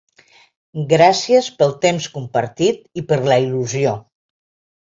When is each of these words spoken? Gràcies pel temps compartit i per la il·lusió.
Gràcies 0.93 1.49
pel 1.59 1.75
temps 1.85 2.09
compartit 2.17 2.83
i 3.03 3.07
per 3.13 3.23
la 3.29 3.41
il·lusió. 3.47 3.93